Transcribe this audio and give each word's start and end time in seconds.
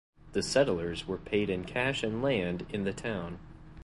The 0.33 0.41
settlers 0.41 1.07
were 1.07 1.19
paid 1.19 1.51
in 1.51 1.63
cash 1.63 2.01
and 2.01 2.23
land 2.23 2.65
in 2.71 2.85
the 2.85 2.91
town. 2.91 3.37